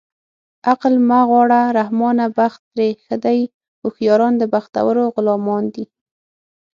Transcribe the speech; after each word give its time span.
عقل 0.69 0.93
مه 1.09 1.19
غواړه 1.29 1.61
رحمانه 1.79 2.25
بخت 2.37 2.61
ترې 2.73 2.89
ښه 3.03 3.15
دی 3.25 3.39
هوښیاران 3.81 4.33
د 4.37 4.43
بختورو 4.53 5.03
غلامان 5.15 5.63
دي 5.75 5.85